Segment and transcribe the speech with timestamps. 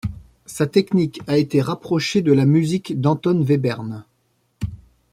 [0.47, 4.03] Sa technique a été rapprochée de la musique d'Anton Webern.